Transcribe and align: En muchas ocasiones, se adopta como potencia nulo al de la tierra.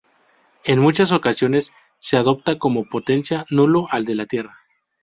En 0.65 0.79
muchas 0.79 1.11
ocasiones, 1.11 1.71
se 1.99 2.17
adopta 2.17 2.57
como 2.57 2.85
potencia 2.85 3.45
nulo 3.51 3.85
al 3.91 4.03
de 4.03 4.15
la 4.15 4.25
tierra. 4.25 4.57